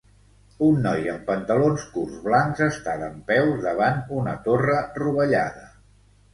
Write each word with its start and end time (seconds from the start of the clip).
Un 0.67 0.79
noi 0.85 1.11
amb 1.11 1.21
pantalons 1.27 1.83
curts 1.97 2.23
blancs 2.29 2.65
està 2.69 2.97
dempeus 3.03 3.63
davant 3.69 4.03
una 4.23 4.37
torre 4.51 4.83
rovellada. 5.01 5.67